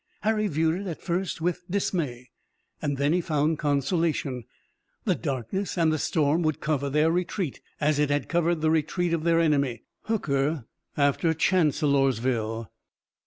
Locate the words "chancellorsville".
11.35-12.71